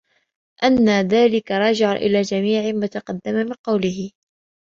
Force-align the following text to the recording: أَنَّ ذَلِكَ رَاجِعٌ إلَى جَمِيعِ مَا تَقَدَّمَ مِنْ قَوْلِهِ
أَنَّ 0.63 1.01
ذَلِكَ 1.07 1.51
رَاجِعٌ 1.51 1.91
إلَى 1.91 2.21
جَمِيعِ 2.21 2.71
مَا 2.73 2.87
تَقَدَّمَ 2.87 3.33
مِنْ 3.35 3.53
قَوْلِهِ 3.53 4.11